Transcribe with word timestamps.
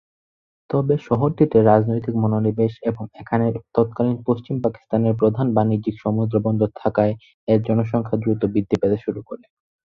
তবে 0.69 0.95
শহরটিতে 1.07 1.57
রাজনৈতিক 1.63 2.13
মনোনিবেশ 2.15 2.73
এবং 2.89 3.03
এখানেই 3.21 3.53
তৎকালীন 3.75 4.17
পশ্চিম 4.27 4.55
পাকিস্তানের 4.63 5.17
প্রধান 5.21 5.47
বাণিজ্যিক 5.57 5.95
সমুদ্রবন্দর 5.99 6.69
থাকায় 6.75 7.13
এর 7.47 7.59
জনসংখ্যা 7.67 8.17
দ্রুত 8.21 8.41
বৃদ্ধি 8.53 8.75
পেতে 8.81 8.97
শুরু 9.03 9.21
করে। 9.27 9.45